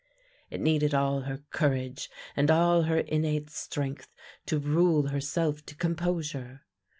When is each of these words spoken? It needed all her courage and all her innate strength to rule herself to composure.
It 0.49 0.59
needed 0.61 0.95
all 0.95 1.21
her 1.29 1.43
courage 1.51 2.09
and 2.35 2.49
all 2.49 2.81
her 2.89 2.97
innate 3.01 3.51
strength 3.51 4.07
to 4.47 4.57
rule 4.57 5.09
herself 5.09 5.63
to 5.67 5.75
composure. 5.75 6.61